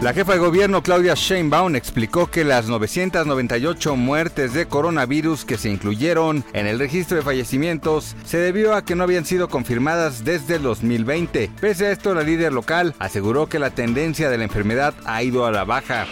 [0.00, 5.68] La jefa de gobierno Claudia Sheinbaum explicó que las 998 muertes de coronavirus que se
[5.68, 10.56] incluyeron en el registro de fallecimientos se debió a que no habían sido confirmadas desde
[10.56, 11.50] el 2020.
[11.60, 15.44] Pese a esto, la líder local aseguró que la tendencia de la enfermedad ha ido
[15.44, 16.06] a la baja.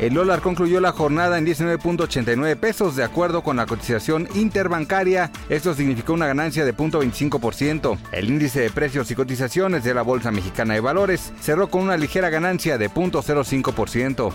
[0.00, 5.30] El dólar concluyó la jornada en 19.89 pesos de acuerdo con la cotización interbancaria.
[5.48, 7.96] Esto significó una ganancia de 0.25%.
[8.10, 11.96] El índice de precios y cotizaciones de la Bolsa Mexicana de Valores cerró con una
[11.96, 14.32] ligera ganancia de 0.05%.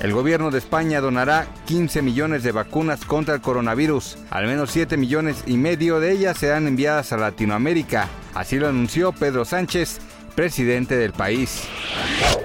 [0.00, 4.18] El gobierno de España donará 15 millones de vacunas contra el coronavirus.
[4.30, 8.08] Al menos 7 millones y medio de ellas serán enviadas a Latinoamérica.
[8.34, 10.00] Así lo anunció Pedro Sánchez,
[10.38, 11.62] presidente del país.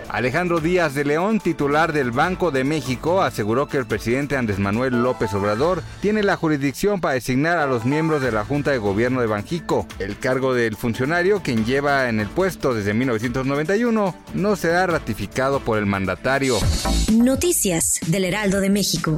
[0.09, 5.03] Alejandro Díaz de León, titular del Banco de México, aseguró que el presidente Andrés Manuel
[5.03, 9.21] López Obrador tiene la jurisdicción para designar a los miembros de la Junta de Gobierno
[9.21, 9.85] de Banjico.
[9.99, 15.77] El cargo del funcionario, quien lleva en el puesto desde 1991, no será ratificado por
[15.77, 16.57] el mandatario.
[17.11, 19.17] Noticias del Heraldo de México.